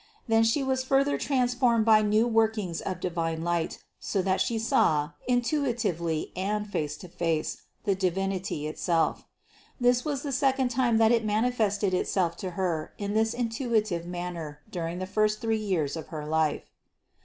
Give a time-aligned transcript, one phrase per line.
[0.27, 5.11] Then She was further transformed by new workings of divine light, so that She saw,
[5.27, 9.27] intuitively and face to face, the Divinity itself.
[9.79, 14.61] This was the second time that It manifested Itself to Her in this intuitive manner
[14.71, 16.71] during the first three years of her life.